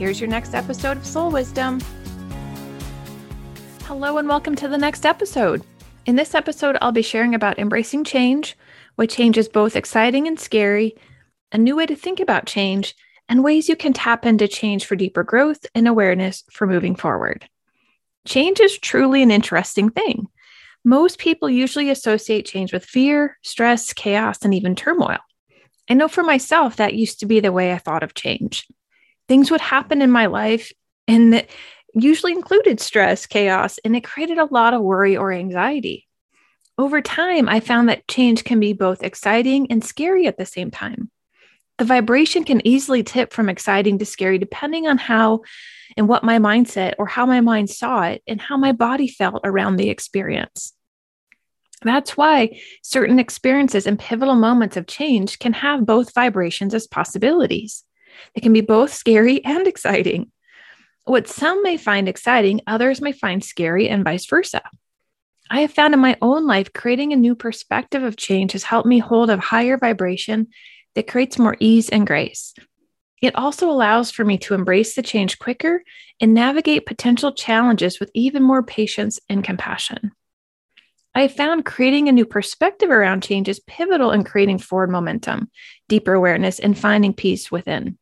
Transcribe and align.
Here's 0.00 0.18
your 0.18 0.30
next 0.30 0.54
episode 0.54 0.96
of 0.96 1.04
Soul 1.04 1.30
Wisdom. 1.30 1.78
Hello, 3.82 4.16
and 4.16 4.26
welcome 4.26 4.54
to 4.54 4.66
the 4.66 4.78
next 4.78 5.04
episode. 5.04 5.62
In 6.06 6.16
this 6.16 6.34
episode, 6.34 6.78
I'll 6.80 6.90
be 6.90 7.02
sharing 7.02 7.34
about 7.34 7.58
embracing 7.58 8.04
change, 8.04 8.56
what 8.94 9.10
change 9.10 9.36
is 9.36 9.46
both 9.46 9.76
exciting 9.76 10.26
and 10.26 10.40
scary, 10.40 10.96
a 11.52 11.58
new 11.58 11.76
way 11.76 11.84
to 11.84 11.94
think 11.94 12.18
about 12.18 12.46
change, 12.46 12.94
and 13.28 13.44
ways 13.44 13.68
you 13.68 13.76
can 13.76 13.92
tap 13.92 14.24
into 14.24 14.48
change 14.48 14.86
for 14.86 14.96
deeper 14.96 15.22
growth 15.22 15.66
and 15.74 15.86
awareness 15.86 16.44
for 16.50 16.66
moving 16.66 16.96
forward. 16.96 17.46
Change 18.26 18.58
is 18.58 18.78
truly 18.78 19.22
an 19.22 19.30
interesting 19.30 19.90
thing. 19.90 20.28
Most 20.82 21.18
people 21.18 21.50
usually 21.50 21.90
associate 21.90 22.46
change 22.46 22.72
with 22.72 22.86
fear, 22.86 23.36
stress, 23.42 23.92
chaos, 23.92 24.38
and 24.46 24.54
even 24.54 24.74
turmoil. 24.74 25.18
I 25.90 25.92
know 25.92 26.08
for 26.08 26.22
myself 26.22 26.76
that 26.76 26.94
used 26.94 27.20
to 27.20 27.26
be 27.26 27.40
the 27.40 27.52
way 27.52 27.74
I 27.74 27.76
thought 27.76 28.02
of 28.02 28.14
change 28.14 28.66
things 29.30 29.48
would 29.48 29.60
happen 29.60 30.02
in 30.02 30.10
my 30.10 30.26
life 30.26 30.72
and 31.06 31.32
that 31.32 31.48
usually 31.94 32.32
included 32.32 32.80
stress, 32.80 33.26
chaos, 33.26 33.78
and 33.84 33.94
it 33.94 34.02
created 34.02 34.38
a 34.38 34.52
lot 34.52 34.74
of 34.74 34.82
worry 34.82 35.16
or 35.16 35.30
anxiety. 35.30 36.08
Over 36.76 37.00
time, 37.00 37.48
I 37.48 37.60
found 37.60 37.88
that 37.88 38.08
change 38.08 38.42
can 38.42 38.58
be 38.58 38.72
both 38.72 39.04
exciting 39.04 39.70
and 39.70 39.84
scary 39.84 40.26
at 40.26 40.36
the 40.36 40.44
same 40.44 40.72
time. 40.72 41.12
The 41.78 41.84
vibration 41.84 42.42
can 42.42 42.66
easily 42.66 43.04
tip 43.04 43.32
from 43.32 43.48
exciting 43.48 44.00
to 44.00 44.04
scary 44.04 44.36
depending 44.36 44.88
on 44.88 44.98
how 44.98 45.42
and 45.96 46.08
what 46.08 46.24
my 46.24 46.38
mindset 46.38 46.94
or 46.98 47.06
how 47.06 47.24
my 47.24 47.40
mind 47.40 47.70
saw 47.70 48.02
it 48.02 48.24
and 48.26 48.40
how 48.40 48.56
my 48.56 48.72
body 48.72 49.06
felt 49.06 49.42
around 49.44 49.76
the 49.76 49.90
experience. 49.90 50.72
That's 51.82 52.16
why 52.16 52.60
certain 52.82 53.20
experiences 53.20 53.86
and 53.86 53.96
pivotal 53.96 54.34
moments 54.34 54.76
of 54.76 54.88
change 54.88 55.38
can 55.38 55.52
have 55.52 55.86
both 55.86 56.14
vibrations 56.14 56.74
as 56.74 56.88
possibilities. 56.88 57.84
It 58.34 58.42
can 58.42 58.52
be 58.52 58.60
both 58.60 58.92
scary 58.92 59.44
and 59.44 59.66
exciting. 59.66 60.30
What 61.04 61.28
some 61.28 61.62
may 61.62 61.76
find 61.76 62.08
exciting, 62.08 62.60
others 62.66 63.00
may 63.00 63.12
find 63.12 63.42
scary, 63.42 63.88
and 63.88 64.04
vice 64.04 64.26
versa. 64.26 64.62
I 65.50 65.62
have 65.62 65.72
found 65.72 65.94
in 65.94 66.00
my 66.00 66.16
own 66.22 66.46
life 66.46 66.72
creating 66.72 67.12
a 67.12 67.16
new 67.16 67.34
perspective 67.34 68.04
of 68.04 68.16
change 68.16 68.52
has 68.52 68.62
helped 68.62 68.86
me 68.86 69.00
hold 69.00 69.30
a 69.30 69.36
higher 69.38 69.76
vibration 69.76 70.46
that 70.94 71.08
creates 71.08 71.38
more 71.38 71.56
ease 71.58 71.88
and 71.88 72.06
grace. 72.06 72.54
It 73.20 73.34
also 73.34 73.68
allows 73.68 74.10
for 74.10 74.24
me 74.24 74.38
to 74.38 74.54
embrace 74.54 74.94
the 74.94 75.02
change 75.02 75.38
quicker 75.38 75.82
and 76.20 76.32
navigate 76.32 76.86
potential 76.86 77.32
challenges 77.32 78.00
with 78.00 78.10
even 78.14 78.42
more 78.42 78.62
patience 78.62 79.18
and 79.28 79.44
compassion. 79.44 80.12
I 81.14 81.22
have 81.22 81.34
found 81.34 81.64
creating 81.64 82.08
a 82.08 82.12
new 82.12 82.24
perspective 82.24 82.90
around 82.90 83.24
change 83.24 83.48
is 83.48 83.60
pivotal 83.60 84.12
in 84.12 84.22
creating 84.22 84.58
forward 84.58 84.90
momentum, 84.90 85.50
deeper 85.88 86.14
awareness, 86.14 86.60
and 86.60 86.78
finding 86.78 87.12
peace 87.12 87.50
within. 87.50 87.98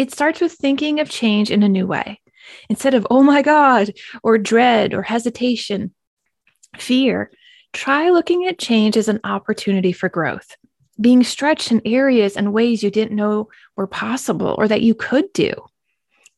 It 0.00 0.10
starts 0.10 0.40
with 0.40 0.54
thinking 0.54 0.98
of 0.98 1.10
change 1.10 1.50
in 1.50 1.62
a 1.62 1.68
new 1.68 1.86
way. 1.86 2.22
Instead 2.70 2.94
of, 2.94 3.06
oh 3.10 3.22
my 3.22 3.42
God, 3.42 3.92
or 4.22 4.38
dread 4.38 4.94
or 4.94 5.02
hesitation, 5.02 5.92
fear, 6.78 7.30
try 7.74 8.08
looking 8.08 8.46
at 8.46 8.58
change 8.58 8.96
as 8.96 9.08
an 9.08 9.20
opportunity 9.24 9.92
for 9.92 10.08
growth, 10.08 10.56
being 10.98 11.22
stretched 11.22 11.70
in 11.70 11.82
areas 11.84 12.34
and 12.34 12.54
ways 12.54 12.82
you 12.82 12.90
didn't 12.90 13.14
know 13.14 13.50
were 13.76 13.86
possible 13.86 14.54
or 14.56 14.66
that 14.68 14.80
you 14.80 14.94
could 14.94 15.30
do. 15.34 15.52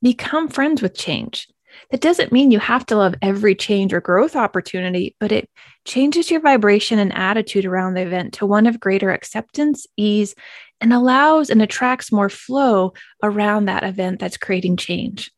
Become 0.02 0.48
friends 0.48 0.82
with 0.82 0.96
change. 0.96 1.46
That 1.90 2.00
doesn't 2.00 2.32
mean 2.32 2.50
you 2.50 2.58
have 2.58 2.86
to 2.86 2.96
love 2.96 3.14
every 3.22 3.54
change 3.54 3.92
or 3.92 4.00
growth 4.00 4.36
opportunity, 4.36 5.16
but 5.20 5.32
it 5.32 5.48
changes 5.84 6.30
your 6.30 6.40
vibration 6.40 6.98
and 6.98 7.14
attitude 7.14 7.64
around 7.64 7.94
the 7.94 8.02
event 8.02 8.34
to 8.34 8.46
one 8.46 8.66
of 8.66 8.80
greater 8.80 9.10
acceptance, 9.10 9.86
ease, 9.96 10.34
and 10.80 10.92
allows 10.92 11.50
and 11.50 11.62
attracts 11.62 12.10
more 12.10 12.28
flow 12.28 12.92
around 13.22 13.66
that 13.66 13.84
event 13.84 14.18
that's 14.18 14.36
creating 14.36 14.76
change. 14.76 15.30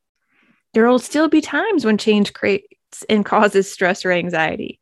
There 0.73 0.89
will 0.89 0.99
still 0.99 1.29
be 1.29 1.41
times 1.41 1.85
when 1.85 1.99
change 1.99 2.33
creates 2.33 3.05
and 3.09 3.25
causes 3.25 3.71
stress 3.71 4.05
or 4.05 4.13
anxiety. 4.13 4.81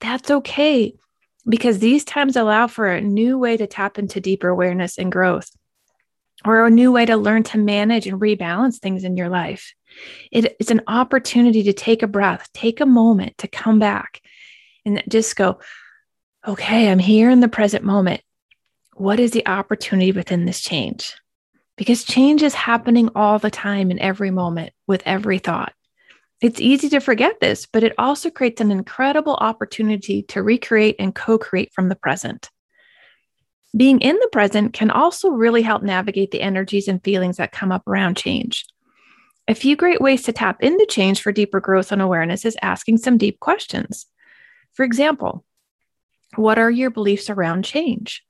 That's 0.00 0.30
okay 0.30 0.94
because 1.48 1.78
these 1.78 2.04
times 2.04 2.36
allow 2.36 2.66
for 2.66 2.86
a 2.86 3.00
new 3.00 3.38
way 3.38 3.56
to 3.56 3.66
tap 3.66 3.98
into 3.98 4.20
deeper 4.20 4.48
awareness 4.48 4.98
and 4.98 5.10
growth, 5.10 5.50
or 6.44 6.66
a 6.66 6.70
new 6.70 6.92
way 6.92 7.06
to 7.06 7.16
learn 7.16 7.42
to 7.44 7.58
manage 7.58 8.06
and 8.06 8.20
rebalance 8.20 8.78
things 8.78 9.04
in 9.04 9.16
your 9.16 9.28
life. 9.28 9.72
It 10.30 10.56
is 10.58 10.70
an 10.70 10.82
opportunity 10.86 11.62
to 11.64 11.72
take 11.72 12.02
a 12.02 12.06
breath, 12.06 12.48
take 12.54 12.80
a 12.80 12.86
moment 12.86 13.38
to 13.38 13.48
come 13.48 13.78
back 13.78 14.20
and 14.84 15.02
just 15.08 15.36
go, 15.36 15.60
okay, 16.46 16.90
I'm 16.90 16.98
here 16.98 17.30
in 17.30 17.40
the 17.40 17.48
present 17.48 17.84
moment 17.84 18.22
what 18.94 19.18
is 19.18 19.30
the 19.32 19.46
opportunity 19.46 20.12
within 20.12 20.44
this 20.44 20.60
change? 20.60 21.14
Because 21.76 22.04
change 22.04 22.42
is 22.42 22.54
happening 22.54 23.10
all 23.14 23.38
the 23.38 23.50
time 23.50 23.90
in 23.90 23.98
every 23.98 24.30
moment 24.30 24.72
with 24.86 25.02
every 25.06 25.38
thought. 25.38 25.72
It's 26.40 26.60
easy 26.60 26.88
to 26.90 27.00
forget 27.00 27.40
this, 27.40 27.66
but 27.66 27.82
it 27.84 27.94
also 27.98 28.30
creates 28.30 28.60
an 28.60 28.70
incredible 28.70 29.34
opportunity 29.34 30.22
to 30.24 30.42
recreate 30.42 30.96
and 30.98 31.14
co 31.14 31.38
create 31.38 31.72
from 31.72 31.88
the 31.88 31.96
present. 31.96 32.50
Being 33.76 34.00
in 34.00 34.16
the 34.16 34.28
present 34.32 34.72
can 34.74 34.90
also 34.90 35.30
really 35.30 35.62
help 35.62 35.82
navigate 35.82 36.30
the 36.30 36.42
energies 36.42 36.88
and 36.88 37.02
feelings 37.02 37.38
that 37.38 37.52
come 37.52 37.72
up 37.72 37.86
around 37.86 38.16
change. 38.16 38.66
A 39.48 39.54
few 39.54 39.76
great 39.76 40.00
ways 40.00 40.22
to 40.24 40.32
tap 40.32 40.62
into 40.62 40.86
change 40.88 41.20
for 41.20 41.32
deeper 41.32 41.60
growth 41.60 41.90
and 41.90 42.02
awareness 42.02 42.44
is 42.44 42.56
asking 42.62 42.98
some 42.98 43.18
deep 43.18 43.40
questions. 43.40 44.06
For 44.74 44.84
example, 44.84 45.44
what 46.36 46.58
are 46.58 46.70
your 46.70 46.90
beliefs 46.90 47.28
around 47.28 47.64
change? 47.64 48.24